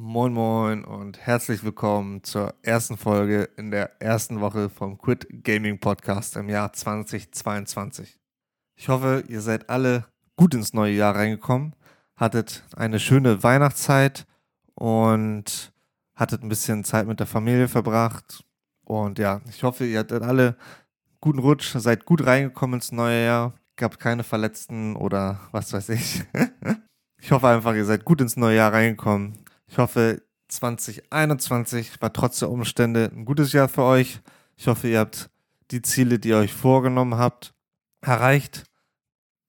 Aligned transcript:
Moin 0.00 0.32
Moin 0.32 0.84
und 0.84 1.18
herzlich 1.18 1.64
willkommen 1.64 2.22
zur 2.22 2.54
ersten 2.62 2.96
Folge 2.96 3.48
in 3.56 3.72
der 3.72 4.00
ersten 4.00 4.40
Woche 4.40 4.70
vom 4.70 4.96
Quit 4.96 5.26
Gaming 5.42 5.80
Podcast 5.80 6.36
im 6.36 6.48
Jahr 6.48 6.72
2022. 6.72 8.16
Ich 8.76 8.88
hoffe, 8.88 9.24
ihr 9.26 9.40
seid 9.40 9.68
alle 9.68 10.04
gut 10.36 10.54
ins 10.54 10.72
neue 10.72 10.92
Jahr 10.92 11.16
reingekommen, 11.16 11.74
hattet 12.14 12.62
eine 12.76 13.00
schöne 13.00 13.42
Weihnachtszeit 13.42 14.24
und 14.76 15.72
hattet 16.14 16.44
ein 16.44 16.48
bisschen 16.48 16.84
Zeit 16.84 17.08
mit 17.08 17.18
der 17.18 17.26
Familie 17.26 17.66
verbracht. 17.66 18.44
Und 18.84 19.18
ja, 19.18 19.40
ich 19.48 19.64
hoffe, 19.64 19.84
ihr 19.84 19.98
hattet 19.98 20.22
alle 20.22 20.56
guten 21.20 21.40
Rutsch, 21.40 21.74
seid 21.76 22.04
gut 22.04 22.24
reingekommen 22.24 22.74
ins 22.74 22.92
neue 22.92 23.24
Jahr, 23.24 23.54
gab 23.74 23.98
keine 23.98 24.22
Verletzten 24.22 24.94
oder 24.94 25.40
was 25.50 25.72
weiß 25.72 25.88
ich. 25.88 26.22
ich 27.20 27.32
hoffe 27.32 27.48
einfach, 27.48 27.74
ihr 27.74 27.84
seid 27.84 28.04
gut 28.04 28.20
ins 28.20 28.36
neue 28.36 28.58
Jahr 28.58 28.72
reingekommen. 28.72 29.36
Ich 29.68 29.78
hoffe, 29.78 30.22
2021 30.48 32.00
war 32.00 32.12
trotz 32.12 32.38
der 32.38 32.50
Umstände 32.50 33.10
ein 33.14 33.24
gutes 33.24 33.52
Jahr 33.52 33.68
für 33.68 33.82
euch. 33.82 34.20
Ich 34.56 34.66
hoffe, 34.66 34.88
ihr 34.88 35.00
habt 35.00 35.30
die 35.70 35.82
Ziele, 35.82 36.18
die 36.18 36.30
ihr 36.30 36.38
euch 36.38 36.52
vorgenommen 36.52 37.18
habt, 37.18 37.54
erreicht. 38.00 38.64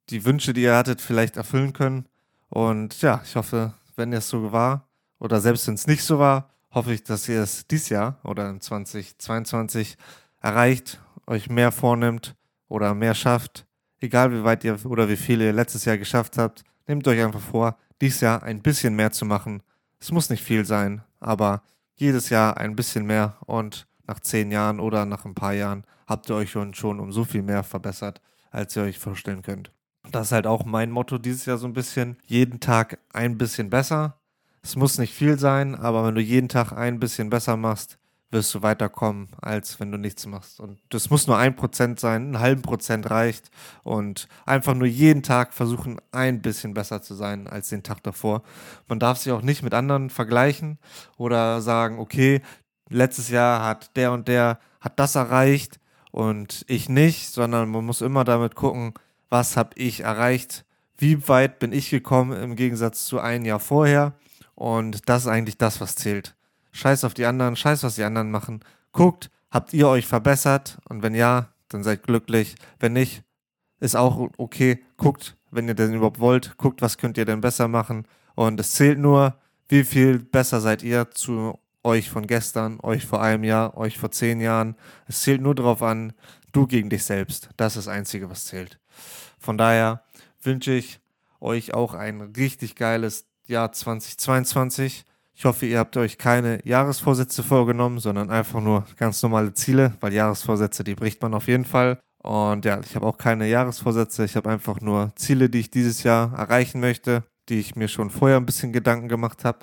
Die 0.10 0.26
Wünsche, 0.26 0.54
die 0.54 0.64
ihr 0.64 0.76
hattet, 0.76 1.02
vielleicht 1.02 1.38
erfüllen 1.38 1.74
können. 1.74 2.08
Und 2.50 3.02
ja, 3.02 3.22
ich 3.24 3.36
hoffe, 3.36 3.74
wenn 3.96 4.12
es 4.12 4.28
so 4.28 4.52
war 4.52 4.90
oder 5.20 5.40
selbst 5.40 5.68
wenn 5.68 5.76
es 5.76 5.88
nicht 5.88 6.04
so 6.04 6.20
war, 6.20 6.50
hoffe 6.72 6.94
ich, 6.94 7.04
dass 7.04 7.30
ihr 7.30 7.42
es 7.42 7.68
dieses 7.68 7.90
Jahr 7.90 8.20
oder 8.24 8.50
in 8.50 8.62
2022 8.62 9.98
erreicht, 10.42 11.02
euch 11.28 11.50
mehr 11.50 11.72
vornimmt 11.72 12.36
oder 12.68 12.94
mehr 12.94 13.16
schafft. 13.16 13.66
Egal 14.00 14.32
wie 14.32 14.44
weit 14.44 14.64
ihr 14.64 14.84
oder 14.86 15.10
wie 15.10 15.18
viel 15.18 15.42
ihr 15.42 15.54
letztes 15.54 15.86
Jahr 15.86 15.98
geschafft 15.98 16.38
habt, 16.38 16.64
nehmt 16.88 17.08
euch 17.08 17.22
einfach 17.22 17.42
vor, 17.42 17.78
dieses 18.02 18.22
Jahr 18.22 18.44
ein 18.44 18.62
bisschen 18.62 18.96
mehr 18.96 19.12
zu 19.12 19.26
machen. 19.26 19.62
Es 20.00 20.12
muss 20.12 20.30
nicht 20.30 20.44
viel 20.44 20.66
sein, 20.66 21.04
aber 21.20 21.62
jedes 21.96 22.30
Jahr 22.30 22.58
ein 22.58 22.76
bisschen 22.76 23.06
mehr 23.06 23.38
und 23.46 23.88
nach 24.08 24.20
zehn 24.20 24.52
Jahren 24.52 24.80
oder 24.80 25.06
nach 25.06 25.26
ein 25.26 25.36
paar 25.36 25.54
Jahren 25.54 25.84
habt 26.08 26.30
ihr 26.30 26.36
euch 26.36 26.52
schon 26.52 27.00
um 27.00 27.12
so 27.12 27.26
viel 27.26 27.44
mehr 27.44 27.64
verbessert, 27.64 28.22
als 28.50 28.76
ihr 28.76 28.84
euch 28.84 28.98
vorstellen 28.98 29.42
könnt. 29.42 29.72
Das 30.12 30.28
ist 30.28 30.32
halt 30.32 30.48
auch 30.48 30.66
mein 30.66 30.90
Motto 30.90 31.18
dieses 31.18 31.46
Jahr 31.46 31.58
so 31.58 31.68
ein 31.68 31.74
bisschen. 31.74 32.18
Jeden 32.26 32.60
Tag 32.60 33.00
ein 33.14 33.38
bisschen 33.38 33.70
besser. 33.70 34.20
Es 34.62 34.76
muss 34.76 34.98
nicht 34.98 35.14
viel 35.14 35.38
sein, 35.38 35.76
aber 35.76 36.06
wenn 36.06 36.16
du 36.16 36.22
jeden 36.22 36.50
Tag 36.50 36.72
ein 36.72 37.00
bisschen 37.00 37.30
besser 37.30 37.58
machst, 37.58 38.00
wirst 38.32 38.54
du 38.54 38.62
weiterkommen, 38.62 39.30
als 39.42 39.80
wenn 39.80 39.92
du 39.92 39.98
nichts 39.98 40.26
machst. 40.26 40.60
Und 40.60 40.80
das 40.90 41.10
muss 41.10 41.28
nur 41.28 41.38
ein 41.38 41.56
Prozent 41.56 42.00
sein, 42.00 42.24
einen 42.24 42.40
halben 42.40 42.62
Prozent 42.62 43.10
reicht. 43.10 43.50
Und 43.84 44.28
einfach 44.46 44.76
nur 44.76 44.88
jeden 44.88 45.24
Tag 45.24 45.54
versuchen, 45.54 46.00
ein 46.12 46.42
bisschen 46.42 46.74
besser 46.74 47.02
zu 47.02 47.16
sein 47.16 47.48
als 47.48 47.70
den 47.70 47.84
Tag 47.84 48.04
davor. 48.04 48.44
Man 48.88 49.00
darf 49.00 49.18
sich 49.18 49.32
auch 49.32 49.42
nicht 49.42 49.64
mit 49.64 49.74
anderen 49.74 50.10
vergleichen 50.10 50.78
oder 51.18 51.62
sagen, 51.62 52.00
okay, 52.00 52.42
letztes 52.90 53.30
Jahr 53.30 53.66
hat 53.66 53.96
der 53.96 54.12
und 54.12 54.28
der 54.28 54.60
hat 54.80 55.00
das 55.00 55.16
erreicht 55.16 55.80
und 56.12 56.66
ich 56.68 56.90
nicht, 56.90 57.32
sondern 57.32 57.70
man 57.70 57.86
muss 57.86 58.02
immer 58.02 58.24
damit 58.24 58.56
gucken, 58.56 58.94
was 59.30 59.58
habe 59.58 59.72
ich 59.76 60.02
erreicht, 60.02 60.66
wie 60.98 61.28
weit 61.28 61.60
bin 61.60 61.72
ich 61.72 61.90
gekommen 61.90 62.42
im 62.42 62.56
Gegensatz 62.56 63.06
zu 63.06 63.20
einem 63.20 63.46
Jahr 63.46 63.60
vorher. 63.60 64.14
Und 64.56 65.08
das 65.08 65.24
ist 65.24 65.28
eigentlich 65.28 65.58
das, 65.58 65.80
was 65.80 65.96
zählt. 65.96 66.36
Scheiß 66.72 67.04
auf 67.04 67.14
die 67.14 67.26
anderen, 67.26 67.56
scheiß, 67.56 67.84
was 67.84 67.96
die 67.96 68.04
anderen 68.04 68.32
machen. 68.32 68.64
Guckt, 68.92 69.30
habt 69.50 69.74
ihr 69.74 69.88
euch 69.88 70.08
verbessert? 70.08 70.78
Und 70.88 71.04
wenn 71.04 71.16
ja, 71.16 71.50
dann 71.70 71.84
seid 71.84 72.04
glücklich. 72.04 72.56
Wenn 72.80 72.94
nicht, 72.94 73.24
ist 73.80 73.96
auch 73.96 74.30
okay. 74.38 74.84
Guckt, 74.98 75.38
wenn 75.52 75.68
ihr 75.68 75.74
denn 75.74 75.94
überhaupt 75.94 76.20
wollt, 76.20 76.58
guckt, 76.58 76.82
was 76.82 76.98
könnt 76.98 77.18
ihr 77.18 77.26
denn 77.26 77.42
besser 77.42 77.68
machen. 77.68 78.06
Und 78.36 78.60
es 78.60 78.74
zählt 78.74 79.00
nur, 79.00 79.36
wie 79.68 79.84
viel 79.84 80.20
besser 80.20 80.62
seid 80.62 80.84
ihr 80.84 81.12
zu 81.12 81.60
euch 81.84 82.10
von 82.10 82.28
gestern, 82.28 82.80
euch 82.82 83.06
vor 83.06 83.22
einem 83.22 83.44
Jahr, 83.44 83.78
euch 83.78 83.98
vor 83.98 84.12
zehn 84.12 84.42
Jahren. 84.42 84.76
Es 85.08 85.22
zählt 85.22 85.42
nur 85.42 85.56
darauf 85.56 85.82
an, 85.82 86.14
du 86.52 86.68
gegen 86.68 86.90
dich 86.90 87.04
selbst. 87.04 87.50
Das 87.58 87.76
ist 87.76 87.88
das 87.88 87.94
Einzige, 87.94 88.30
was 88.30 88.46
zählt. 88.46 88.80
Von 89.40 89.58
daher 89.58 90.04
wünsche 90.42 90.74
ich 90.74 91.00
euch 91.40 91.74
auch 91.74 91.94
ein 91.94 92.22
richtig 92.22 92.76
geiles 92.76 93.26
Jahr 93.48 93.72
2022. 93.72 95.06
Ich 95.40 95.46
hoffe, 95.46 95.68
ihr 95.68 95.80
habt 95.80 95.96
euch 95.96 96.18
keine 96.18 96.60
Jahresvorsätze 96.68 97.44
vorgenommen, 97.44 98.00
sondern 98.00 98.30
einfach 98.30 98.60
nur 98.60 98.84
ganz 98.98 99.24
normale 99.24 99.54
Ziele, 99.54 99.94
weil 100.02 100.12
Jahresvorsätze, 100.12 100.84
die 100.84 100.96
bricht 100.96 101.22
man 101.22 101.34
auf 101.34 101.48
jeden 101.48 101.64
Fall. 101.64 101.98
Und 102.22 102.66
ja, 102.66 102.82
ich 102.82 102.94
habe 102.94 103.08
auch 103.08 103.18
keine 103.18 103.48
Jahresvorsätze. 103.48 104.26
Ich 104.26 104.36
habe 104.36 104.50
einfach 104.50 104.82
nur 104.82 105.14
Ziele, 105.16 105.50
die 105.50 105.62
ich 105.62 105.72
dieses 105.72 106.04
Jahr 106.04 106.38
erreichen 106.38 106.82
möchte, 106.82 107.24
die 107.48 107.58
ich 107.58 107.78
mir 107.78 107.88
schon 107.88 108.10
vorher 108.10 108.36
ein 108.36 108.46
bisschen 108.46 108.74
Gedanken 108.74 109.08
gemacht 109.08 109.46
habe. 109.46 109.60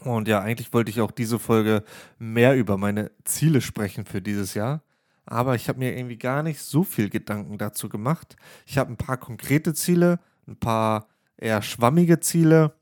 Und 0.00 0.28
ja, 0.28 0.40
eigentlich 0.40 0.72
wollte 0.72 0.90
ich 0.90 1.02
auch 1.02 1.10
diese 1.10 1.38
Folge 1.38 1.84
mehr 2.18 2.56
über 2.56 2.78
meine 2.78 3.10
Ziele 3.24 3.60
sprechen 3.60 4.06
für 4.06 4.22
dieses 4.22 4.54
Jahr. 4.54 4.80
Aber 5.26 5.56
ich 5.56 5.68
habe 5.68 5.78
mir 5.78 5.94
irgendwie 5.94 6.16
gar 6.16 6.42
nicht 6.42 6.62
so 6.62 6.84
viel 6.84 7.10
Gedanken 7.10 7.58
dazu 7.58 7.90
gemacht. 7.90 8.36
Ich 8.64 8.78
habe 8.78 8.94
ein 8.94 8.96
paar 8.96 9.18
konkrete 9.18 9.74
Ziele, 9.74 10.20
ein 10.48 10.56
paar 10.56 11.06
eher 11.36 11.60
schwammige 11.60 12.18
Ziele 12.20 12.72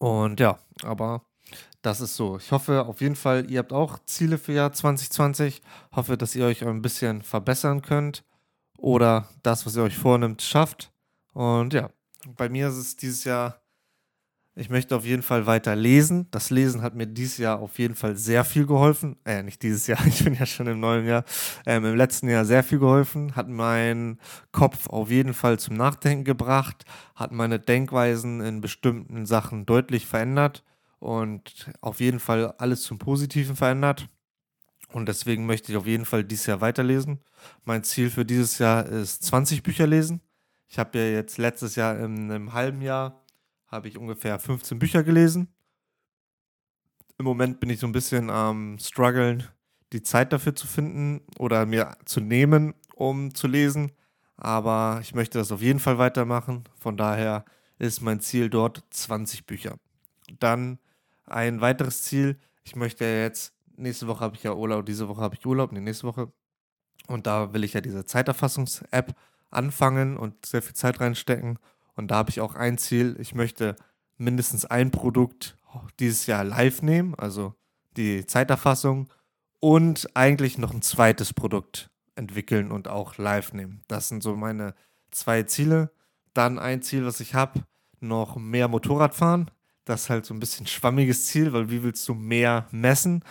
und 0.00 0.40
ja, 0.40 0.58
aber 0.84 1.22
das 1.82 2.00
ist 2.00 2.16
so. 2.16 2.36
Ich 2.38 2.52
hoffe 2.52 2.84
auf 2.86 3.00
jeden 3.00 3.16
Fall, 3.16 3.50
ihr 3.50 3.60
habt 3.60 3.72
auch 3.72 3.98
Ziele 4.04 4.38
für 4.38 4.52
Jahr 4.52 4.72
2020. 4.72 5.62
Hoffe, 5.92 6.16
dass 6.16 6.34
ihr 6.34 6.46
euch 6.46 6.64
ein 6.64 6.82
bisschen 6.82 7.22
verbessern 7.22 7.82
könnt 7.82 8.24
oder 8.78 9.28
das, 9.42 9.66
was 9.66 9.76
ihr 9.76 9.82
euch 9.82 9.96
vornimmt, 9.96 10.42
schafft. 10.42 10.92
Und 11.32 11.72
ja, 11.72 11.90
bei 12.36 12.48
mir 12.48 12.68
ist 12.68 12.76
es 12.76 12.96
dieses 12.96 13.24
Jahr 13.24 13.60
ich 14.56 14.68
möchte 14.68 14.96
auf 14.96 15.06
jeden 15.06 15.22
Fall 15.22 15.46
weiter 15.46 15.76
lesen. 15.76 16.26
Das 16.32 16.50
Lesen 16.50 16.82
hat 16.82 16.94
mir 16.94 17.06
dieses 17.06 17.38
Jahr 17.38 17.60
auf 17.60 17.78
jeden 17.78 17.94
Fall 17.94 18.16
sehr 18.16 18.44
viel 18.44 18.66
geholfen. 18.66 19.16
Äh, 19.24 19.42
nicht 19.42 19.62
dieses 19.62 19.86
Jahr, 19.86 19.98
ich 20.06 20.24
bin 20.24 20.34
ja 20.34 20.44
schon 20.44 20.66
im 20.66 20.80
neuen 20.80 21.06
Jahr. 21.06 21.24
Ähm, 21.66 21.84
Im 21.84 21.96
letzten 21.96 22.28
Jahr 22.28 22.44
sehr 22.44 22.64
viel 22.64 22.80
geholfen. 22.80 23.36
Hat 23.36 23.48
meinen 23.48 24.18
Kopf 24.50 24.88
auf 24.88 25.10
jeden 25.10 25.34
Fall 25.34 25.58
zum 25.58 25.76
Nachdenken 25.76 26.24
gebracht. 26.24 26.84
Hat 27.14 27.30
meine 27.32 27.60
Denkweisen 27.60 28.40
in 28.40 28.60
bestimmten 28.60 29.24
Sachen 29.24 29.66
deutlich 29.66 30.06
verändert. 30.06 30.64
Und 31.00 31.70
auf 31.80 32.00
jeden 32.00 32.20
Fall 32.20 32.52
alles 32.58 32.82
zum 32.82 32.98
Positiven 32.98 33.56
verändert. 33.56 34.06
Und 34.92 35.08
deswegen 35.08 35.46
möchte 35.46 35.72
ich 35.72 35.78
auf 35.78 35.86
jeden 35.86 36.04
Fall 36.04 36.24
dieses 36.24 36.46
Jahr 36.46 36.60
weiterlesen. 36.60 37.20
Mein 37.64 37.84
Ziel 37.84 38.10
für 38.10 38.24
dieses 38.24 38.58
Jahr 38.58 38.86
ist 38.86 39.24
20 39.24 39.62
Bücher 39.62 39.86
lesen. 39.86 40.20
Ich 40.68 40.78
habe 40.78 40.98
ja 40.98 41.04
jetzt 41.04 41.38
letztes 41.38 41.74
Jahr 41.74 41.98
in 41.98 42.30
einem 42.30 42.52
halben 42.52 42.82
Jahr 42.82 43.24
habe 43.66 43.88
ich 43.88 43.96
ungefähr 43.96 44.38
15 44.38 44.78
Bücher 44.78 45.02
gelesen. 45.02 45.48
Im 47.18 47.24
Moment 47.24 47.60
bin 47.60 47.70
ich 47.70 47.80
so 47.80 47.86
ein 47.86 47.92
bisschen 47.92 48.30
am 48.30 48.72
ähm, 48.72 48.78
struggeln, 48.78 49.44
die 49.92 50.02
Zeit 50.02 50.32
dafür 50.32 50.54
zu 50.54 50.66
finden 50.66 51.20
oder 51.38 51.66
mir 51.66 51.96
zu 52.04 52.20
nehmen, 52.20 52.74
um 52.94 53.34
zu 53.34 53.46
lesen. 53.46 53.92
Aber 54.36 54.98
ich 55.02 55.14
möchte 55.14 55.38
das 55.38 55.52
auf 55.52 55.60
jeden 55.60 55.80
Fall 55.80 55.98
weitermachen. 55.98 56.64
Von 56.78 56.96
daher 56.96 57.44
ist 57.78 58.00
mein 58.00 58.20
Ziel 58.20 58.48
dort 58.48 58.82
20 58.90 59.46
Bücher. 59.46 59.76
Dann 60.38 60.78
ein 61.30 61.60
weiteres 61.60 62.02
Ziel. 62.02 62.38
Ich 62.64 62.76
möchte 62.76 63.04
jetzt, 63.04 63.54
nächste 63.76 64.06
Woche 64.06 64.20
habe 64.20 64.36
ich 64.36 64.42
ja 64.42 64.54
Urlaub, 64.54 64.86
diese 64.86 65.08
Woche 65.08 65.20
habe 65.20 65.34
ich 65.34 65.46
Urlaub, 65.46 65.72
nee, 65.72 65.80
nächste 65.80 66.06
Woche. 66.06 66.32
Und 67.06 67.26
da 67.26 67.52
will 67.52 67.64
ich 67.64 67.72
ja 67.72 67.80
diese 67.80 68.04
Zeiterfassungs-App 68.04 69.14
anfangen 69.50 70.16
und 70.16 70.46
sehr 70.46 70.62
viel 70.62 70.74
Zeit 70.74 71.00
reinstecken. 71.00 71.58
Und 71.94 72.10
da 72.10 72.16
habe 72.16 72.30
ich 72.30 72.40
auch 72.40 72.54
ein 72.54 72.78
Ziel, 72.78 73.16
ich 73.18 73.34
möchte 73.34 73.76
mindestens 74.16 74.64
ein 74.64 74.90
Produkt 74.90 75.56
dieses 75.98 76.26
Jahr 76.26 76.44
live 76.44 76.82
nehmen, 76.82 77.14
also 77.14 77.54
die 77.96 78.26
Zeiterfassung 78.26 79.08
und 79.60 80.08
eigentlich 80.14 80.58
noch 80.58 80.72
ein 80.72 80.82
zweites 80.82 81.32
Produkt 81.32 81.90
entwickeln 82.14 82.70
und 82.70 82.88
auch 82.88 83.18
live 83.18 83.52
nehmen. 83.52 83.82
Das 83.88 84.08
sind 84.08 84.22
so 84.22 84.36
meine 84.36 84.74
zwei 85.10 85.42
Ziele. 85.44 85.90
Dann 86.34 86.58
ein 86.58 86.82
Ziel, 86.82 87.04
was 87.04 87.20
ich 87.20 87.34
habe, 87.34 87.64
noch 88.00 88.36
mehr 88.36 88.68
Motorrad 88.68 89.14
fahren. 89.14 89.50
Das 89.90 90.02
ist 90.02 90.10
halt 90.10 90.24
so 90.24 90.34
ein 90.34 90.40
bisschen 90.40 90.66
schwammiges 90.66 91.26
Ziel, 91.26 91.52
weil 91.52 91.70
wie 91.70 91.82
willst 91.82 92.08
du 92.08 92.14
mehr 92.14 92.66
messen? 92.70 93.24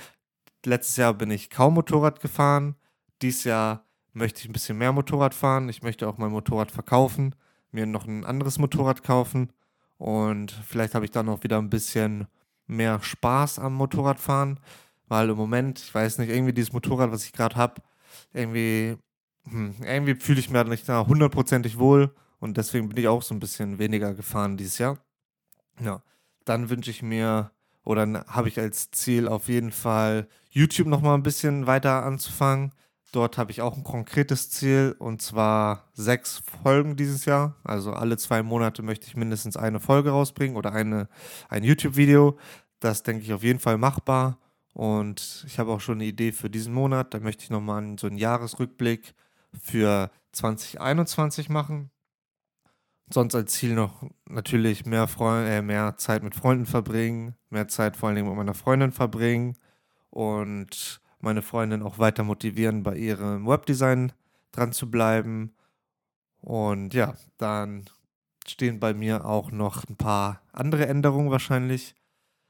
Letztes 0.65 0.97
Jahr 0.97 1.13
bin 1.13 1.31
ich 1.31 1.49
kaum 1.49 1.73
Motorrad 1.75 2.19
gefahren. 2.21 2.75
Dieses 3.21 3.45
Jahr 3.45 3.85
möchte 4.13 4.41
ich 4.41 4.49
ein 4.49 4.53
bisschen 4.53 4.77
mehr 4.77 4.91
Motorrad 4.91 5.33
fahren. 5.33 5.69
Ich 5.69 5.81
möchte 5.81 6.07
auch 6.07 6.17
mein 6.17 6.31
Motorrad 6.31 6.71
verkaufen 6.71 7.33
mir 7.71 7.85
noch 7.85 8.05
ein 8.05 8.25
anderes 8.25 8.57
Motorrad 8.57 9.03
kaufen 9.03 9.51
und 9.97 10.51
vielleicht 10.51 10.95
habe 10.95 11.05
ich 11.05 11.11
dann 11.11 11.29
auch 11.29 11.43
wieder 11.43 11.57
ein 11.57 11.69
bisschen 11.69 12.27
mehr 12.67 13.01
Spaß 13.01 13.59
am 13.59 13.73
Motorradfahren, 13.75 14.59
weil 15.07 15.29
im 15.29 15.37
Moment, 15.37 15.79
ich 15.79 15.93
weiß 15.93 16.19
nicht, 16.19 16.29
irgendwie 16.29 16.53
dieses 16.53 16.73
Motorrad, 16.73 17.11
was 17.11 17.25
ich 17.25 17.33
gerade 17.33 17.55
habe, 17.55 17.81
irgendwie, 18.33 18.97
hm, 19.49 19.75
irgendwie 19.81 20.15
fühle 20.15 20.39
ich 20.39 20.49
mich 20.49 20.63
nicht 20.65 20.89
da 20.89 21.05
hundertprozentig 21.05 21.77
wohl 21.77 22.13
und 22.39 22.57
deswegen 22.57 22.89
bin 22.89 22.97
ich 22.97 23.07
auch 23.07 23.21
so 23.21 23.33
ein 23.35 23.39
bisschen 23.39 23.79
weniger 23.79 24.13
gefahren 24.13 24.57
dieses 24.57 24.77
Jahr. 24.77 24.97
Ja, 25.79 26.01
dann 26.49 26.69
wünsche 26.69 26.91
ich 26.91 27.01
mir 27.01 27.51
oder 27.83 28.25
habe 28.27 28.49
ich 28.49 28.59
als 28.59 28.91
Ziel 28.91 29.27
auf 29.27 29.47
jeden 29.47 29.71
Fall 29.71 30.27
YouTube 30.49 30.87
noch 30.87 31.01
mal 31.01 31.15
ein 31.15 31.23
bisschen 31.23 31.67
weiter 31.67 32.03
anzufangen 32.03 32.73
Dort 33.11 33.39
habe 33.39 33.51
ich 33.51 33.61
auch 33.61 33.75
ein 33.75 33.83
konkretes 33.83 34.51
Ziel 34.51 34.95
und 34.99 35.21
zwar 35.21 35.89
sechs 35.93 36.43
Folgen 36.61 36.95
dieses 36.95 37.25
Jahr. 37.25 37.55
Also 37.63 37.93
alle 37.93 38.17
zwei 38.17 38.43
Monate 38.43 38.83
möchte 38.83 39.07
ich 39.07 39.15
mindestens 39.15 39.57
eine 39.57 39.79
Folge 39.79 40.11
rausbringen 40.11 40.55
oder 40.55 40.73
eine, 40.73 41.07
ein 41.49 41.63
YouTube-Video. 41.63 42.37
Das 42.79 43.01
denke 43.01 43.23
ich 43.23 43.33
auf 43.33 43.41
jeden 43.41 43.59
Fall 43.59 43.79
machbar. 43.79 44.37
Und 44.73 45.43
ich 45.47 45.57
habe 45.57 45.71
auch 45.71 45.81
schon 45.81 45.95
eine 45.95 46.05
Idee 46.05 46.31
für 46.31 46.51
diesen 46.51 46.71
Monat. 46.73 47.13
Da 47.15 47.19
möchte 47.19 47.43
ich 47.43 47.49
nochmal 47.49 47.95
so 47.99 48.05
einen 48.05 48.17
Jahresrückblick 48.17 49.15
für 49.59 50.11
2021 50.33 51.49
machen. 51.49 51.89
Sonst 53.11 53.33
als 53.33 53.53
Ziel 53.53 53.73
noch 53.73 54.03
natürlich 54.27 54.85
mehr, 54.85 55.07
Freund, 55.07 55.49
äh, 55.49 55.61
mehr 55.61 55.97
Zeit 55.97 56.23
mit 56.23 56.35
Freunden 56.35 56.67
verbringen, 56.67 57.35
mehr 57.49 57.67
Zeit 57.67 57.97
vor 57.97 58.07
allen 58.07 58.15
Dingen 58.15 58.27
mit 58.27 58.37
meiner 58.37 58.53
Freundin 58.53 58.91
verbringen 58.91 59.57
und 60.11 61.01
meine 61.19 61.41
Freundin 61.41 61.81
auch 61.81 61.97
weiter 61.97 62.23
motivieren, 62.23 62.83
bei 62.83 62.95
ihrem 62.95 63.47
Webdesign 63.47 64.13
dran 64.51 64.73
zu 64.73 64.89
bleiben. 64.91 65.55
Und 66.41 66.93
ja, 66.93 67.15
dann 67.37 67.85
stehen 68.47 68.79
bei 68.79 68.93
mir 68.93 69.25
auch 69.25 69.51
noch 69.51 69.83
ein 69.89 69.95
paar 69.95 70.41
andere 70.51 70.87
Änderungen 70.87 71.31
wahrscheinlich 71.31 71.95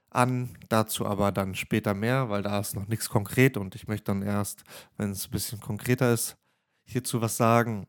an. 0.10 0.58
Dazu 0.70 1.06
aber 1.06 1.32
dann 1.32 1.56
später 1.56 1.94
mehr, 1.94 2.30
weil 2.30 2.42
da 2.42 2.60
ist 2.60 2.76
noch 2.76 2.88
nichts 2.88 3.10
konkret 3.10 3.58
und 3.58 3.76
ich 3.76 3.88
möchte 3.88 4.06
dann 4.06 4.22
erst, 4.22 4.64
wenn 4.98 5.12
es 5.12 5.28
ein 5.28 5.32
bisschen 5.32 5.60
konkreter 5.60 6.14
ist, 6.14 6.38
hierzu 6.86 7.22
was 7.22 7.38
sagen. 7.38 7.88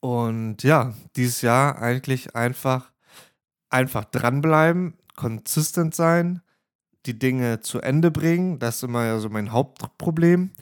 Und 0.00 0.62
ja, 0.62 0.94
dieses 1.16 1.42
Jahr 1.42 1.80
eigentlich 1.80 2.34
einfach, 2.34 2.90
einfach 3.68 4.04
dranbleiben, 4.06 4.94
konsistent 5.14 5.94
sein, 5.94 6.40
die 7.06 7.18
Dinge 7.18 7.60
zu 7.60 7.80
Ende 7.80 8.10
bringen. 8.10 8.58
Das 8.58 8.76
ist 8.76 8.82
immer 8.84 9.04
ja 9.04 9.18
so 9.18 9.28
mein 9.28 9.52
Hauptproblem. 9.52 10.52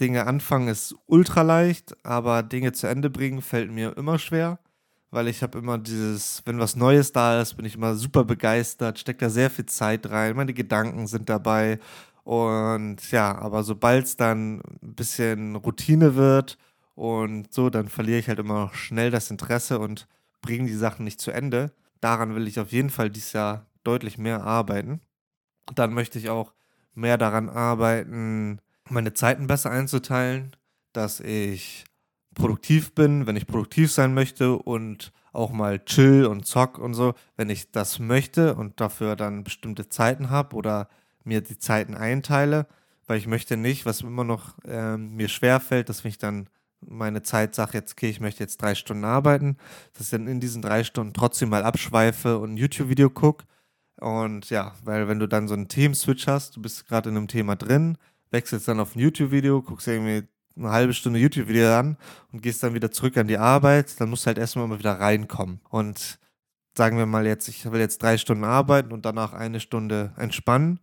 Dinge 0.00 0.26
anfangen 0.26 0.68
ist 0.68 0.94
ultra 1.06 1.42
leicht, 1.42 1.96
aber 2.04 2.42
Dinge 2.42 2.72
zu 2.72 2.86
Ende 2.86 3.10
bringen 3.10 3.42
fällt 3.42 3.70
mir 3.72 3.96
immer 3.96 4.18
schwer, 4.18 4.58
weil 5.10 5.26
ich 5.26 5.42
habe 5.42 5.58
immer 5.58 5.78
dieses, 5.78 6.42
wenn 6.44 6.58
was 6.58 6.76
Neues 6.76 7.12
da 7.12 7.40
ist, 7.40 7.54
bin 7.54 7.64
ich 7.64 7.76
immer 7.76 7.94
super 7.94 8.24
begeistert, 8.24 8.98
stecke 8.98 9.20
da 9.20 9.30
sehr 9.30 9.48
viel 9.50 9.66
Zeit 9.66 10.10
rein, 10.10 10.36
meine 10.36 10.52
Gedanken 10.52 11.06
sind 11.06 11.30
dabei 11.30 11.78
und 12.24 13.10
ja, 13.10 13.38
aber 13.38 13.62
sobald 13.62 14.04
es 14.04 14.16
dann 14.16 14.60
ein 14.82 14.94
bisschen 14.94 15.56
Routine 15.56 16.14
wird 16.14 16.58
und 16.96 17.52
so, 17.52 17.70
dann 17.70 17.88
verliere 17.88 18.18
ich 18.18 18.28
halt 18.28 18.38
immer 18.38 18.70
schnell 18.74 19.10
das 19.10 19.30
Interesse 19.30 19.78
und 19.78 20.08
bringe 20.40 20.66
die 20.66 20.74
Sachen 20.74 21.04
nicht 21.04 21.20
zu 21.20 21.30
Ende. 21.30 21.72
Daran 22.00 22.34
will 22.34 22.48
ich 22.48 22.58
auf 22.58 22.72
jeden 22.72 22.90
Fall 22.90 23.10
dieses 23.10 23.34
Jahr 23.34 23.66
deutlich 23.84 24.18
mehr 24.18 24.42
arbeiten. 24.42 25.00
Dann 25.74 25.92
möchte 25.92 26.18
ich 26.18 26.30
auch 26.30 26.54
mehr 26.94 27.18
daran 27.18 27.50
arbeiten, 27.50 28.60
meine 28.88 29.12
Zeiten 29.12 29.46
besser 29.46 29.70
einzuteilen, 29.70 30.56
dass 30.92 31.20
ich 31.20 31.84
produktiv 32.34 32.94
bin, 32.94 33.26
wenn 33.26 33.36
ich 33.36 33.46
produktiv 33.46 33.92
sein 33.92 34.14
möchte 34.14 34.56
und 34.56 35.12
auch 35.32 35.52
mal 35.52 35.84
chill 35.84 36.24
und 36.24 36.46
zock 36.46 36.78
und 36.78 36.94
so, 36.94 37.14
wenn 37.36 37.50
ich 37.50 37.72
das 37.72 37.98
möchte 37.98 38.54
und 38.54 38.80
dafür 38.80 39.16
dann 39.16 39.44
bestimmte 39.44 39.90
Zeiten 39.90 40.30
habe 40.30 40.56
oder 40.56 40.88
mir 41.24 41.42
die 41.42 41.58
Zeiten 41.58 41.94
einteile, 41.94 42.66
weil 43.06 43.18
ich 43.18 43.26
möchte 43.26 43.58
nicht, 43.58 43.84
was 43.84 44.00
immer 44.00 44.24
noch 44.24 44.54
äh, 44.64 44.96
mir 44.96 45.28
schwerfällt, 45.28 45.90
dass 45.90 46.04
ich 46.06 46.16
dann 46.16 46.48
meine 46.80 47.22
Zeit 47.22 47.54
sage, 47.54 47.72
jetzt, 47.74 47.92
okay, 47.92 48.08
ich 48.08 48.20
möchte 48.20 48.42
jetzt 48.42 48.60
drei 48.62 48.74
Stunden 48.74 49.04
arbeiten, 49.04 49.56
dass 49.92 50.06
ich 50.06 50.10
dann 50.10 50.26
in 50.26 50.40
diesen 50.40 50.62
drei 50.62 50.84
Stunden 50.84 51.14
trotzdem 51.14 51.48
mal 51.48 51.64
abschweife 51.64 52.38
und 52.38 52.54
ein 52.54 52.56
YouTube-Video 52.56 53.10
gucke. 53.10 53.46
Und 54.00 54.50
ja, 54.50 54.74
weil 54.84 55.08
wenn 55.08 55.18
du 55.18 55.26
dann 55.26 55.48
so 55.48 55.54
einen 55.54 55.68
Themenswitch 55.68 56.26
hast, 56.26 56.56
du 56.56 56.62
bist 56.62 56.86
gerade 56.86 57.08
in 57.08 57.16
einem 57.16 57.28
Thema 57.28 57.56
drin, 57.56 57.96
wechselst 58.30 58.68
dann 58.68 58.80
auf 58.80 58.94
ein 58.94 59.00
YouTube-Video, 59.00 59.62
guckst 59.62 59.88
irgendwie 59.88 60.28
eine 60.56 60.70
halbe 60.70 60.94
Stunde 60.94 61.18
YouTube-Video 61.18 61.72
an 61.74 61.96
und 62.32 62.42
gehst 62.42 62.62
dann 62.62 62.74
wieder 62.74 62.90
zurück 62.90 63.16
an 63.16 63.28
die 63.28 63.38
Arbeit, 63.38 64.00
dann 64.00 64.10
musst 64.10 64.24
du 64.24 64.28
halt 64.28 64.38
erstmal 64.38 64.66
mal 64.66 64.78
wieder 64.78 65.00
reinkommen. 65.00 65.60
Und 65.68 66.18
sagen 66.76 66.98
wir 66.98 67.06
mal 67.06 67.26
jetzt, 67.26 67.48
ich 67.48 67.70
will 67.70 67.80
jetzt 67.80 68.02
drei 68.02 68.18
Stunden 68.18 68.44
arbeiten 68.44 68.92
und 68.92 69.04
danach 69.04 69.32
eine 69.32 69.60
Stunde 69.60 70.12
entspannen 70.16 70.80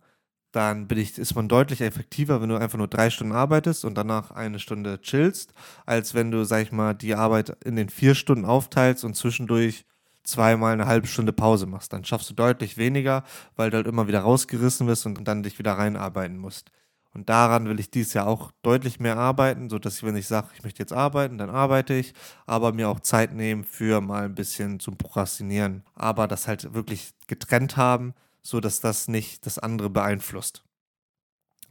dann 0.54 0.86
ich, 0.90 1.18
ist 1.18 1.34
man 1.34 1.48
deutlich 1.48 1.80
effektiver, 1.80 2.40
wenn 2.40 2.48
du 2.48 2.56
einfach 2.56 2.78
nur 2.78 2.88
drei 2.88 3.10
Stunden 3.10 3.32
arbeitest 3.32 3.84
und 3.84 3.96
danach 3.96 4.30
eine 4.30 4.58
Stunde 4.60 5.00
chillst, 5.00 5.52
als 5.84 6.14
wenn 6.14 6.30
du, 6.30 6.44
sag 6.44 6.62
ich 6.62 6.72
mal, 6.72 6.94
die 6.94 7.14
Arbeit 7.14 7.56
in 7.64 7.76
den 7.76 7.88
vier 7.88 8.14
Stunden 8.14 8.44
aufteilst 8.44 9.04
und 9.04 9.16
zwischendurch 9.16 9.84
zweimal 10.22 10.72
eine 10.72 10.86
halbe 10.86 11.08
Stunde 11.08 11.32
Pause 11.32 11.66
machst. 11.66 11.92
Dann 11.92 12.04
schaffst 12.04 12.30
du 12.30 12.34
deutlich 12.34 12.76
weniger, 12.76 13.24
weil 13.56 13.70
du 13.70 13.78
halt 13.78 13.88
immer 13.88 14.06
wieder 14.06 14.20
rausgerissen 14.20 14.86
wirst 14.86 15.06
und 15.06 15.24
dann 15.26 15.42
dich 15.42 15.58
wieder 15.58 15.72
reinarbeiten 15.72 16.38
musst. 16.38 16.70
Und 17.12 17.28
daran 17.28 17.68
will 17.68 17.78
ich 17.78 17.90
dieses 17.90 18.14
Jahr 18.14 18.26
auch 18.26 18.50
deutlich 18.62 18.98
mehr 19.00 19.16
arbeiten, 19.16 19.70
sodass 19.70 19.98
ich, 19.98 20.02
wenn 20.02 20.16
ich 20.16 20.26
sage, 20.26 20.48
ich 20.56 20.64
möchte 20.64 20.82
jetzt 20.82 20.92
arbeiten, 20.92 21.38
dann 21.38 21.50
arbeite 21.50 21.94
ich, 21.94 22.12
aber 22.46 22.72
mir 22.72 22.88
auch 22.88 23.00
Zeit 23.00 23.32
nehmen 23.32 23.64
für 23.64 24.00
mal 24.00 24.24
ein 24.24 24.34
bisschen 24.34 24.80
zum 24.80 24.96
Prokrastinieren. 24.96 25.84
Aber 25.94 26.26
das 26.26 26.48
halt 26.48 26.74
wirklich 26.74 27.12
getrennt 27.28 27.76
haben, 27.76 28.14
so 28.44 28.60
dass 28.60 28.80
das 28.80 29.08
nicht 29.08 29.46
das 29.46 29.58
andere 29.58 29.90
beeinflusst. 29.90 30.62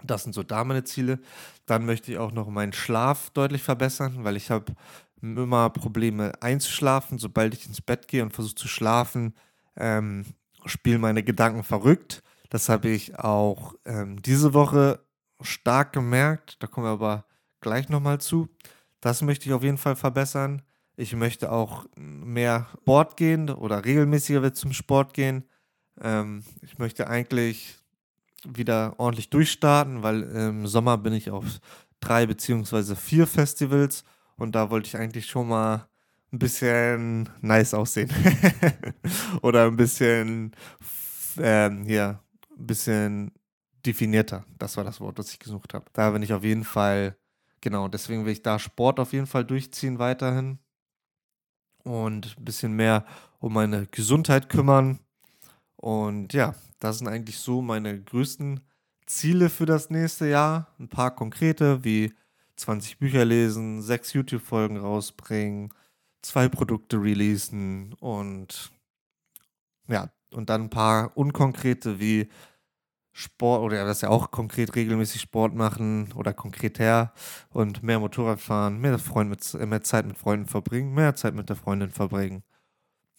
Das 0.04 0.24
sind 0.24 0.34
so 0.34 0.44
da 0.44 0.64
meine 0.64 0.84
Ziele. 0.84 1.20
Dann 1.66 1.86
möchte 1.86 2.12
ich 2.12 2.18
auch 2.18 2.34
noch 2.34 2.50
meinen 2.50 2.74
Schlaf 2.74 3.30
deutlich 3.30 3.64
verbessern, 3.64 4.24
weil 4.24 4.36
ich 4.36 4.52
habe 4.52 4.74
immer 5.22 5.70
Probleme 5.70 6.34
einzuschlafen. 6.42 7.20
Sobald 7.20 7.54
ich 7.54 7.68
ins 7.68 7.80
Bett 7.80 8.08
gehe 8.10 8.24
und 8.24 8.34
versuche 8.34 8.56
zu 8.56 8.68
schlafen, 8.68 9.34
ähm, 9.78 10.26
spielen 10.66 11.00
meine 11.00 11.24
Gedanken 11.24 11.64
verrückt. 11.64 12.22
Das 12.50 12.68
habe 12.70 12.90
ich 12.90 13.18
auch 13.18 13.76
ähm, 13.86 14.22
diese 14.22 14.54
Woche 14.54 15.00
stark 15.42 15.94
gemerkt. 15.94 16.58
Da 16.62 16.68
kommen 16.68 16.88
wir 16.88 16.92
aber 16.92 17.26
gleich 17.62 17.88
nochmal 17.88 18.20
zu. 18.20 18.50
Das 19.00 19.22
möchte 19.22 19.46
ich 19.46 19.54
auf 19.54 19.64
jeden 19.64 19.78
Fall 19.78 19.96
verbessern. 19.96 20.64
Ich 20.96 21.16
möchte 21.16 21.52
auch 21.52 21.86
mehr 21.96 22.68
Sport 22.82 23.18
gehen 23.18 23.50
oder 23.50 23.84
regelmäßiger 23.86 24.54
zum 24.54 24.74
Sport 24.74 25.14
gehen. 25.14 25.46
Ähm, 26.02 26.44
ich 26.62 26.78
möchte 26.80 27.08
eigentlich 27.08 27.78
wieder 28.46 28.96
ordentlich 28.98 29.30
durchstarten, 29.30 30.04
weil 30.04 30.24
im 30.24 30.68
Sommer 30.68 30.98
bin 30.98 31.14
ich 31.14 31.30
auf 31.30 31.46
drei 32.00 32.26
beziehungsweise 32.26 32.96
vier 32.96 33.28
Festivals 33.28 34.04
und 34.36 34.54
da 34.56 34.70
wollte 34.70 34.88
ich 34.88 34.98
eigentlich 34.98 35.28
schon 35.28 35.48
mal 35.48 35.88
ein 36.32 36.40
bisschen 36.40 37.30
nice 37.42 37.74
aussehen. 37.74 38.10
Oder 39.42 39.68
ein 39.68 39.78
bisschen, 39.78 40.52
ähm, 41.38 41.84
hier, 41.86 42.20
ein 42.58 42.68
bisschen 42.68 43.32
definierter. 43.86 44.46
Das 44.58 44.76
war 44.78 44.84
das 44.84 45.00
Wort, 45.00 45.20
das 45.20 45.32
ich 45.32 45.40
gesucht 45.40 45.74
habe. 45.74 45.86
Da 45.94 46.10
bin 46.12 46.24
ich 46.24 46.34
auf 46.34 46.44
jeden 46.44 46.64
Fall, 46.64 47.16
genau, 47.62 47.88
deswegen 47.88 48.26
will 48.26 48.34
ich 48.34 48.42
da 48.42 48.58
Sport 48.60 49.00
auf 49.00 49.14
jeden 49.14 49.28
Fall 49.28 49.46
durchziehen 49.46 50.00
weiterhin. 50.00 50.60
Und 51.84 52.36
ein 52.38 52.46
bisschen 52.46 52.74
mehr 52.74 53.06
um 53.40 53.54
meine 53.54 53.88
Gesundheit 53.88 54.50
kümmern. 54.50 55.00
Und 55.84 56.32
ja, 56.32 56.56
das 56.80 57.00
sind 57.00 57.10
eigentlich 57.10 57.38
so 57.40 57.62
meine 57.62 58.02
größten 58.02 58.62
Ziele 59.06 59.50
für 59.50 59.66
das 59.66 59.90
nächste 59.90 60.30
Jahr. 60.30 60.74
Ein 60.80 60.88
paar 60.88 61.14
konkrete, 61.14 61.84
wie 61.84 62.14
20 62.56 63.00
Bücher 63.00 63.26
lesen, 63.26 63.82
sechs 63.82 64.14
YouTube-Folgen 64.14 64.78
rausbringen, 64.78 65.74
zwei 66.22 66.48
Produkte 66.48 67.02
releasen 67.02 67.92
und 68.00 68.72
ja, 69.90 70.10
und 70.32 70.50
dann 70.50 70.64
ein 70.64 70.70
paar 70.70 71.18
unkonkrete 71.18 72.00
wie 72.00 72.30
Sport 73.12 73.64
oder 73.64 73.84
das 73.84 74.00
ja 74.00 74.10
auch 74.10 74.32
konkret 74.32 74.76
regelmäßig 74.76 75.20
Sport 75.20 75.54
machen 75.54 76.14
oder 76.14 76.34
konkreter 76.34 77.12
und 77.50 77.84
mehr 77.84 78.00
Motorrad 78.00 78.40
fahren, 78.40 78.80
mehr, 78.80 78.98
Freund 79.00 79.30
mit, 79.30 79.70
mehr 79.70 79.84
Zeit 79.84 80.06
mit 80.06 80.18
Freunden 80.18 80.48
verbringen, 80.48 80.94
mehr 80.94 81.14
Zeit 81.16 81.36
mit 81.36 81.50
der 81.50 81.58
Freundin 81.58 81.92
verbringen. 81.92 82.42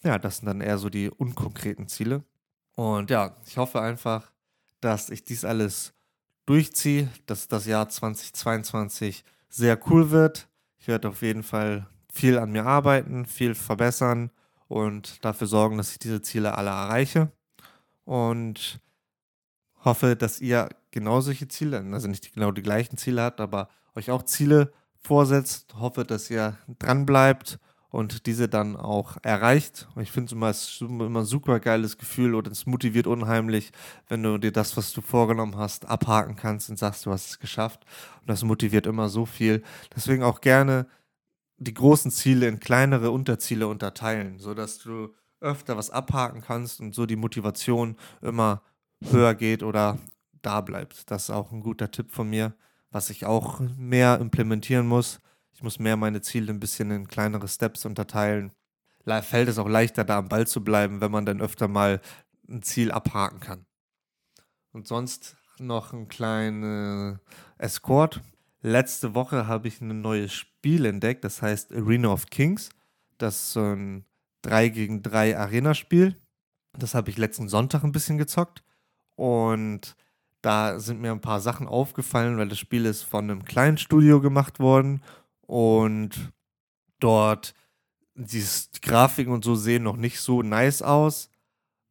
Ja, 0.03 0.17
das 0.17 0.37
sind 0.37 0.47
dann 0.47 0.61
eher 0.61 0.79
so 0.79 0.89
die 0.89 1.11
unkonkreten 1.11 1.87
Ziele. 1.87 2.23
Und 2.75 3.09
ja, 3.09 3.35
ich 3.45 3.57
hoffe 3.57 3.81
einfach, 3.81 4.31
dass 4.81 5.09
ich 5.09 5.25
dies 5.25 5.45
alles 5.45 5.93
durchziehe, 6.45 7.09
dass 7.25 7.47
das 7.47 7.65
Jahr 7.65 7.89
2022 7.89 9.23
sehr 9.49 9.79
cool 9.89 10.11
wird. 10.11 10.47
Ich 10.77 10.87
werde 10.87 11.09
auf 11.09 11.21
jeden 11.21 11.43
Fall 11.43 11.87
viel 12.11 12.37
an 12.37 12.51
mir 12.51 12.65
arbeiten, 12.65 13.25
viel 13.25 13.55
verbessern 13.55 14.29
und 14.67 15.23
dafür 15.25 15.47
sorgen, 15.47 15.77
dass 15.77 15.91
ich 15.91 15.99
diese 15.99 16.21
Ziele 16.21 16.57
alle 16.57 16.69
erreiche. 16.69 17.31
Und 18.03 18.79
hoffe, 19.83 20.15
dass 20.15 20.41
ihr 20.41 20.69
genau 20.91 21.21
solche 21.21 21.47
Ziele, 21.47 21.83
also 21.91 22.07
nicht 22.07 22.33
genau 22.33 22.51
die 22.51 22.61
gleichen 22.61 22.97
Ziele 22.97 23.21
habt, 23.21 23.39
aber 23.39 23.69
euch 23.95 24.11
auch 24.11 24.23
Ziele 24.23 24.71
vorsetzt. 25.01 25.75
Hoffe, 25.79 26.03
dass 26.03 26.29
ihr 26.29 26.57
dran 26.79 27.05
bleibt 27.05 27.59
und 27.95 28.25
diese 28.25 28.49
dann 28.49 28.75
auch 28.75 29.15
erreicht. 29.23 29.87
Ich 30.01 30.11
finde 30.11 30.25
es 30.25 30.31
immer, 30.81 31.05
immer 31.05 31.21
ein 31.21 31.25
super 31.25 31.61
geiles 31.61 31.97
Gefühl 31.97 32.35
und 32.35 32.45
es 32.47 32.65
motiviert 32.65 33.07
unheimlich, 33.07 33.71
wenn 34.09 34.21
du 34.21 34.37
dir 34.37 34.51
das, 34.51 34.75
was 34.75 34.91
du 34.91 34.99
vorgenommen 34.99 35.55
hast, 35.57 35.87
abhaken 35.87 36.35
kannst 36.35 36.69
und 36.69 36.77
sagst, 36.77 37.05
du 37.05 37.11
hast 37.11 37.29
es 37.29 37.39
geschafft. 37.39 37.85
Und 38.19 38.29
das 38.29 38.43
motiviert 38.43 38.85
immer 38.85 39.07
so 39.07 39.25
viel. 39.25 39.63
Deswegen 39.95 40.23
auch 40.23 40.41
gerne 40.41 40.87
die 41.57 41.73
großen 41.73 42.11
Ziele 42.11 42.49
in 42.49 42.59
kleinere 42.59 43.11
Unterziele 43.11 43.67
unterteilen, 43.67 44.39
sodass 44.39 44.79
du 44.79 45.13
öfter 45.39 45.77
was 45.77 45.89
abhaken 45.89 46.41
kannst 46.41 46.81
und 46.81 46.93
so 46.93 47.05
die 47.05 47.15
Motivation 47.15 47.95
immer 48.21 48.61
höher 49.09 49.35
geht 49.35 49.63
oder 49.63 49.99
da 50.41 50.59
bleibt. 50.59 51.09
Das 51.11 51.23
ist 51.23 51.29
auch 51.29 51.53
ein 51.53 51.61
guter 51.61 51.91
Tipp 51.91 52.11
von 52.11 52.29
mir, 52.29 52.55
was 52.91 53.09
ich 53.09 53.25
auch 53.25 53.61
mehr 53.77 54.19
implementieren 54.19 54.85
muss 54.85 55.21
ich 55.55 55.63
muss 55.63 55.79
mehr 55.79 55.95
meine 55.95 56.21
Ziele 56.21 56.51
ein 56.51 56.59
bisschen 56.59 56.91
in 56.91 57.07
kleinere 57.07 57.47
Steps 57.47 57.85
unterteilen. 57.85 58.51
Fällt 59.21 59.47
es 59.47 59.57
auch 59.57 59.69
leichter, 59.69 60.03
da 60.03 60.17
am 60.17 60.27
Ball 60.27 60.45
zu 60.45 60.63
bleiben, 60.63 60.99
wenn 60.99 61.11
man 61.11 61.25
dann 61.25 61.41
öfter 61.41 61.67
mal 61.67 62.01
ein 62.49 62.61
Ziel 62.61 62.91
abhaken 62.91 63.39
kann. 63.39 63.65
Und 64.73 64.87
sonst 64.87 65.37
noch 65.57 65.93
ein 65.93 66.09
kleiner 66.09 67.21
Escort. 67.57 68.21
Letzte 68.61 69.15
Woche 69.15 69.47
habe 69.47 69.67
ich 69.67 69.79
ein 69.79 70.01
neues 70.01 70.33
Spiel 70.33 70.85
entdeckt, 70.85 71.23
das 71.23 71.41
heißt 71.41 71.71
Arena 71.71 72.09
of 72.09 72.25
Kings. 72.25 72.69
Das 73.17 73.35
ist 73.35 73.53
so 73.53 73.61
ein 73.61 74.05
3 74.41 74.69
gegen 74.69 75.01
3 75.01 75.37
Arena-Spiel. 75.37 76.19
Das 76.73 76.95
habe 76.95 77.09
ich 77.09 77.17
letzten 77.17 77.47
Sonntag 77.47 77.83
ein 77.83 77.93
bisschen 77.93 78.17
gezockt. 78.17 78.63
Und 79.15 79.95
da 80.41 80.79
sind 80.79 80.99
mir 80.99 81.11
ein 81.11 81.21
paar 81.21 81.39
Sachen 81.39 81.67
aufgefallen, 81.67 82.37
weil 82.37 82.49
das 82.49 82.59
Spiel 82.59 82.85
ist 82.85 83.03
von 83.03 83.29
einem 83.29 83.45
kleinen 83.45 83.77
Studio 83.77 84.19
gemacht 84.19 84.59
worden. 84.59 85.01
Und 85.47 86.33
dort 86.99 87.53
die 88.15 88.43
Grafiken 88.81 89.33
und 89.33 89.43
so 89.43 89.55
sehen 89.55 89.83
noch 89.83 89.97
nicht 89.97 90.19
so 90.19 90.41
nice 90.41 90.81
aus. 90.81 91.29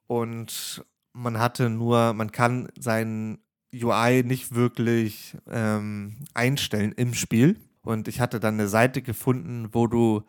Und 0.06 0.84
man 1.12 1.38
hatte 1.38 1.70
nur, 1.70 2.12
man 2.14 2.32
kann 2.32 2.68
seinen 2.78 3.38
UI 3.72 4.22
nicht 4.24 4.54
wirklich 4.54 5.36
ähm, 5.48 6.16
einstellen 6.34 6.92
im 6.92 7.14
Spiel. 7.14 7.60
Und 7.82 8.08
ich 8.08 8.20
hatte 8.20 8.40
dann 8.40 8.54
eine 8.54 8.68
Seite 8.68 9.02
gefunden, 9.02 9.68
wo 9.72 9.86
du 9.86 10.22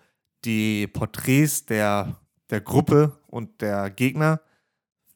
die 0.43 0.87
Porträts 0.87 1.65
der, 1.65 2.19
der 2.49 2.61
Gruppe 2.61 3.17
und 3.27 3.61
der 3.61 3.89
Gegner 3.89 4.41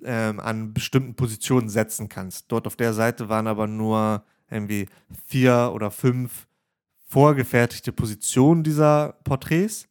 ähm, 0.04 0.40
an 0.40 0.74
bestimmten 0.74 1.16
Positionen 1.16 1.70
setzen 1.70 2.10
kannst. 2.10 2.52
Dort 2.52 2.68
auf 2.68 2.76
der 2.76 2.94
Seite 2.94 3.30
waren 3.30 3.48
aber 3.48 3.68
nur 3.68 4.24
irgendwie 4.50 4.88
vier 5.26 5.72
oder 5.74 5.92
fünf 5.92 6.48
vorgefertigte 7.10 7.92
Positionen 7.92 8.64
dieser 8.64 9.16
Porträts 9.24 9.88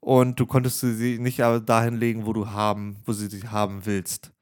und 0.00 0.40
du 0.40 0.46
konntest 0.46 0.80
sie 0.80 1.18
nicht 1.18 1.38
dahin 1.38 1.96
legen, 1.96 2.26
wo 2.26 2.32
du 2.32 2.50
haben, 2.50 2.96
wo 3.04 3.12
sie 3.12 3.28
sie 3.28 3.46
haben 3.48 3.86
willst. 3.86 4.32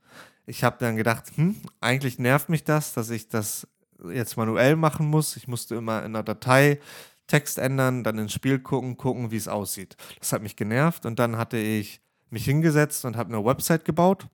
Ich 0.46 0.64
habe 0.64 0.76
dann 0.80 0.96
gedacht, 0.96 1.24
hm, 1.34 1.56
eigentlich 1.80 2.18
nervt 2.18 2.48
mich 2.48 2.64
das, 2.64 2.94
dass 2.94 3.10
ich 3.10 3.28
das 3.28 3.68
jetzt 4.12 4.36
manuell 4.36 4.76
machen 4.76 5.06
muss. 5.08 5.36
Ich 5.36 5.48
musste 5.48 5.74
immer 5.74 6.04
in 6.04 6.12
der 6.12 6.22
Datei 6.22 6.80
Text 7.26 7.58
ändern, 7.58 8.02
dann 8.02 8.18
ins 8.18 8.32
Spiel 8.32 8.58
gucken, 8.58 8.96
gucken, 8.96 9.30
wie 9.30 9.36
es 9.36 9.46
aussieht. 9.46 9.96
Das 10.18 10.32
hat 10.32 10.42
mich 10.42 10.56
genervt 10.56 11.06
und 11.06 11.18
dann 11.18 11.36
hatte 11.36 11.58
ich 11.58 12.00
mich 12.30 12.44
hingesetzt 12.44 13.04
und 13.04 13.16
habe 13.16 13.32
eine 13.32 13.44
Website 13.44 13.84
gebaut 13.84 14.26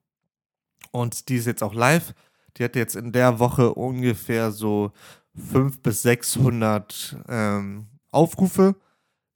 und 0.92 1.28
die 1.28 1.36
ist 1.36 1.46
jetzt 1.46 1.62
auch 1.62 1.74
live. 1.74 2.14
Die 2.56 2.64
hat 2.64 2.76
jetzt 2.76 2.96
in 2.96 3.12
der 3.12 3.38
Woche 3.38 3.74
ungefähr 3.74 4.50
so 4.50 4.92
500 5.36 5.82
bis 5.82 6.02
600 6.02 7.16
ähm, 7.28 7.86
Aufrufe. 8.10 8.76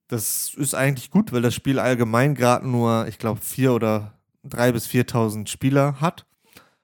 Das 0.09 0.55
ist 0.55 0.75
eigentlich 0.75 1.11
gut, 1.11 1.33
weil 1.33 1.43
das 1.43 1.55
Spiel 1.55 1.79
allgemein 1.79 2.35
gerade 2.35 2.69
nur, 2.69 3.07
ich 3.07 3.19
glaube, 3.19 3.41
4 3.41 3.73
oder 3.73 4.15
3 4.45 4.73
bis 4.73 4.89
4.000 4.89 5.49
Spieler 5.49 6.01
hat. 6.01 6.27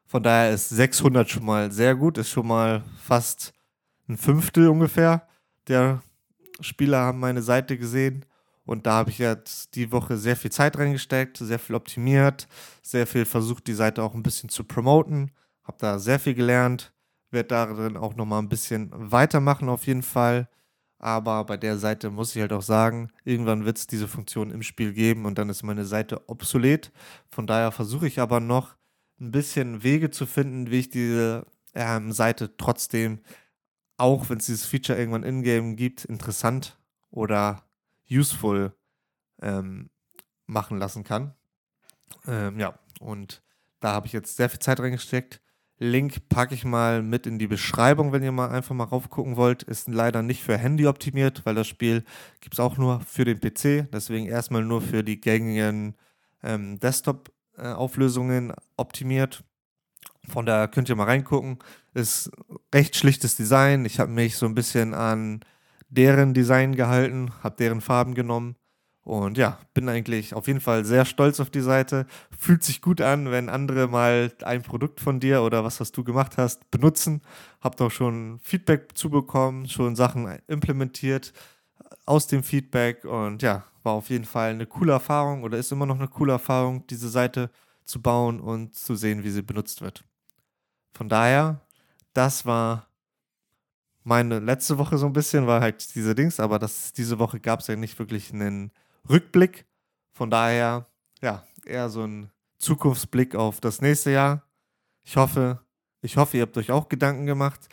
Von 0.04 0.22
daher 0.22 0.52
ist 0.52 0.68
600 0.68 1.28
schon 1.28 1.44
mal 1.44 1.72
sehr 1.72 1.96
gut, 1.96 2.18
ist 2.18 2.30
schon 2.30 2.46
mal 2.46 2.84
fast 3.02 3.52
ein 4.08 4.16
Fünftel 4.16 4.68
ungefähr 4.68 5.26
der 5.68 6.02
Spieler 6.60 6.98
haben 6.98 7.20
meine 7.20 7.42
Seite 7.42 7.76
gesehen. 7.78 8.24
Und 8.64 8.86
da 8.86 8.94
habe 8.94 9.10
ich 9.10 9.18
jetzt 9.18 9.76
die 9.76 9.92
Woche 9.92 10.16
sehr 10.16 10.34
viel 10.34 10.50
Zeit 10.50 10.76
reingesteckt, 10.76 11.36
sehr 11.36 11.58
viel 11.58 11.76
optimiert, 11.76 12.48
sehr 12.82 13.06
viel 13.06 13.24
versucht, 13.24 13.66
die 13.68 13.74
Seite 13.74 14.02
auch 14.02 14.14
ein 14.14 14.24
bisschen 14.24 14.48
zu 14.48 14.64
promoten. 14.64 15.30
Habe 15.62 15.76
da 15.78 15.98
sehr 15.98 16.18
viel 16.18 16.34
gelernt, 16.34 16.92
werde 17.30 17.48
darin 17.48 17.96
auch 17.96 18.16
nochmal 18.16 18.40
ein 18.42 18.48
bisschen 18.48 18.90
weitermachen 18.92 19.68
auf 19.68 19.86
jeden 19.86 20.02
Fall. 20.02 20.48
Aber 20.98 21.44
bei 21.44 21.56
der 21.56 21.78
Seite 21.78 22.10
muss 22.10 22.34
ich 22.34 22.40
halt 22.40 22.52
auch 22.52 22.62
sagen, 22.62 23.10
irgendwann 23.24 23.64
wird 23.64 23.78
es 23.78 23.86
diese 23.86 24.08
Funktion 24.08 24.50
im 24.50 24.62
Spiel 24.62 24.92
geben 24.92 25.26
und 25.26 25.36
dann 25.38 25.50
ist 25.50 25.62
meine 25.62 25.84
Seite 25.84 26.28
obsolet. 26.28 26.90
Von 27.30 27.46
daher 27.46 27.70
versuche 27.70 28.06
ich 28.06 28.18
aber 28.18 28.40
noch 28.40 28.76
ein 29.20 29.30
bisschen 29.30 29.82
Wege 29.82 30.10
zu 30.10 30.26
finden, 30.26 30.70
wie 30.70 30.80
ich 30.80 30.88
diese 30.90 31.46
ähm, 31.74 32.12
Seite 32.12 32.56
trotzdem, 32.56 33.20
auch 33.98 34.28
wenn 34.30 34.38
es 34.38 34.46
dieses 34.46 34.64
Feature 34.64 34.98
irgendwann 34.98 35.22
in-game 35.22 35.76
gibt, 35.76 36.04
interessant 36.06 36.78
oder 37.10 37.62
useful 38.10 38.74
ähm, 39.42 39.90
machen 40.46 40.78
lassen 40.78 41.04
kann. 41.04 41.34
Ähm, 42.26 42.58
ja, 42.58 42.78
und 43.00 43.42
da 43.80 43.92
habe 43.92 44.06
ich 44.06 44.12
jetzt 44.12 44.36
sehr 44.36 44.48
viel 44.48 44.60
Zeit 44.60 44.80
reingesteckt. 44.80 45.40
Link 45.78 46.28
packe 46.28 46.54
ich 46.54 46.64
mal 46.64 47.02
mit 47.02 47.26
in 47.26 47.38
die 47.38 47.46
Beschreibung, 47.46 48.12
wenn 48.12 48.22
ihr 48.22 48.32
mal 48.32 48.48
einfach 48.48 48.74
mal 48.74 48.84
raufgucken 48.84 49.36
wollt. 49.36 49.62
Ist 49.62 49.88
leider 49.88 50.22
nicht 50.22 50.42
für 50.42 50.56
Handy 50.56 50.86
optimiert, 50.86 51.44
weil 51.44 51.54
das 51.54 51.66
Spiel 51.66 52.04
gibt 52.40 52.54
es 52.54 52.60
auch 52.60 52.78
nur 52.78 53.00
für 53.00 53.24
den 53.24 53.40
PC. 53.40 53.90
Deswegen 53.92 54.26
erstmal 54.26 54.64
nur 54.64 54.80
für 54.80 55.04
die 55.04 55.20
gängigen 55.20 55.94
ähm, 56.42 56.80
Desktop-Auflösungen 56.80 58.54
optimiert. 58.76 59.44
Von 60.28 60.46
daher 60.46 60.68
könnt 60.68 60.88
ihr 60.88 60.96
mal 60.96 61.04
reingucken. 61.04 61.58
Ist 61.92 62.30
recht 62.74 62.96
schlichtes 62.96 63.36
Design. 63.36 63.84
Ich 63.84 64.00
habe 64.00 64.10
mich 64.10 64.36
so 64.36 64.46
ein 64.46 64.54
bisschen 64.54 64.94
an 64.94 65.40
deren 65.88 66.32
Design 66.32 66.74
gehalten, 66.74 67.32
habe 67.42 67.56
deren 67.56 67.80
Farben 67.82 68.14
genommen 68.14 68.56
und 69.06 69.38
ja, 69.38 69.60
bin 69.72 69.88
eigentlich 69.88 70.34
auf 70.34 70.48
jeden 70.48 70.60
Fall 70.60 70.84
sehr 70.84 71.04
stolz 71.04 71.38
auf 71.38 71.48
die 71.48 71.60
Seite. 71.60 72.06
Fühlt 72.36 72.64
sich 72.64 72.82
gut 72.82 73.00
an, 73.00 73.30
wenn 73.30 73.48
andere 73.48 73.86
mal 73.86 74.32
ein 74.42 74.62
Produkt 74.62 74.98
von 75.00 75.20
dir 75.20 75.42
oder 75.42 75.62
was, 75.62 75.78
was 75.78 75.92
du 75.92 76.02
gemacht 76.02 76.36
hast, 76.38 76.68
benutzen. 76.72 77.22
Hab 77.60 77.80
auch 77.80 77.92
schon 77.92 78.40
Feedback 78.42 78.98
zubekommen, 78.98 79.68
schon 79.68 79.94
Sachen 79.94 80.26
implementiert 80.48 81.32
aus 82.04 82.26
dem 82.26 82.42
Feedback 82.42 83.04
und 83.04 83.42
ja, 83.42 83.64
war 83.84 83.92
auf 83.92 84.10
jeden 84.10 84.24
Fall 84.24 84.50
eine 84.50 84.66
coole 84.66 84.94
Erfahrung 84.94 85.44
oder 85.44 85.56
ist 85.56 85.70
immer 85.70 85.86
noch 85.86 85.98
eine 85.98 86.08
coole 86.08 86.32
Erfahrung, 86.32 86.84
diese 86.88 87.08
Seite 87.08 87.50
zu 87.84 88.02
bauen 88.02 88.40
und 88.40 88.74
zu 88.74 88.96
sehen, 88.96 89.22
wie 89.22 89.30
sie 89.30 89.42
benutzt 89.42 89.82
wird. 89.82 90.02
Von 90.94 91.08
daher, 91.08 91.60
das 92.12 92.44
war 92.44 92.88
meine 94.02 94.40
letzte 94.40 94.78
Woche 94.78 94.98
so 94.98 95.06
ein 95.06 95.12
bisschen, 95.12 95.46
war 95.46 95.60
halt 95.60 95.94
diese 95.94 96.16
Dings, 96.16 96.40
aber 96.40 96.58
das, 96.58 96.92
diese 96.92 97.20
Woche 97.20 97.38
gab 97.38 97.60
es 97.60 97.68
ja 97.68 97.76
nicht 97.76 98.00
wirklich 98.00 98.32
einen 98.32 98.72
Rückblick. 99.08 99.66
Von 100.12 100.30
daher, 100.30 100.86
ja, 101.20 101.44
eher 101.64 101.88
so 101.88 102.02
ein 102.02 102.30
Zukunftsblick 102.58 103.34
auf 103.34 103.60
das 103.60 103.80
nächste 103.80 104.10
Jahr. 104.10 104.42
Ich 105.04 105.16
hoffe, 105.16 105.60
ich 106.00 106.16
hoffe, 106.16 106.36
ihr 106.36 106.42
habt 106.42 106.56
euch 106.56 106.70
auch 106.70 106.88
Gedanken 106.88 107.26
gemacht, 107.26 107.68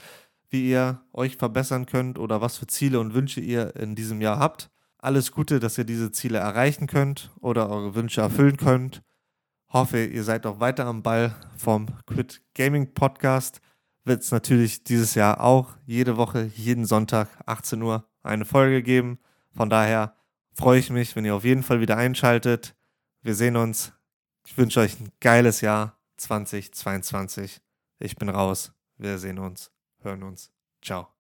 wie 0.50 0.70
ihr 0.70 1.02
euch 1.14 1.38
verbessern 1.38 1.86
könnt 1.86 2.20
oder 2.20 2.42
was 2.42 2.58
für 2.58 2.68
Ziele 2.68 3.00
und 3.00 3.14
Wünsche 3.14 3.40
ihr 3.40 3.76
in 3.76 3.96
diesem 3.96 4.22
Jahr 4.22 4.40
habt. 4.40 4.70
Alles 4.98 5.32
Gute, 5.32 5.60
dass 5.60 5.78
ihr 5.78 5.84
diese 5.84 6.12
Ziele 6.12 6.38
erreichen 6.38 6.88
könnt 6.88 7.32
oder 7.42 7.70
eure 7.70 7.96
Wünsche 7.96 8.22
erfüllen 8.22 8.58
könnt. 8.58 9.02
Hoffe, 9.70 10.06
ihr 10.06 10.24
seid 10.24 10.46
auch 10.46 10.60
weiter 10.60 10.86
am 10.86 11.02
Ball 11.02 11.36
vom 11.58 11.88
Quit 12.06 12.42
Gaming 12.54 12.94
Podcast. 12.94 13.60
Wird 14.06 14.22
es 14.22 14.32
natürlich 14.32 14.84
dieses 14.84 15.16
Jahr 15.16 15.42
auch 15.42 15.78
jede 15.86 16.18
Woche, 16.18 16.52
jeden 16.56 16.86
Sonntag, 16.86 17.30
18 17.46 17.82
Uhr, 17.82 18.08
eine 18.22 18.46
Folge 18.46 18.84
geben. 18.84 19.20
Von 19.52 19.70
daher 19.70 20.16
freue 20.56 20.80
ich 20.80 20.90
mich, 20.90 21.16
wenn 21.16 21.26
ihr 21.26 21.36
auf 21.36 21.44
jeden 21.44 21.64
Fall 21.64 21.82
wieder 21.82 21.98
einschaltet. 21.98 22.76
Wir 23.22 23.36
sehen 23.36 23.58
uns. 23.58 23.94
Ich 24.46 24.58
wünsche 24.58 24.82
euch 24.82 25.00
ein 25.00 25.12
geiles 25.20 25.62
Jahr 25.62 25.98
2022. 26.18 27.62
Ich 28.00 28.16
bin 28.16 28.30
raus. 28.30 28.74
Wir 28.98 29.18
sehen 29.18 29.40
uns, 29.40 29.72
hören 30.02 30.24
uns. 30.24 30.52
Ciao. 30.82 31.13